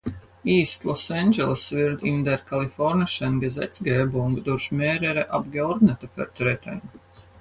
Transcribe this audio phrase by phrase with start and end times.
[0.43, 6.81] East Los Angeles wird in der kalifornischen Gesetzgebung durch mehrere Abgeordnete vertreten.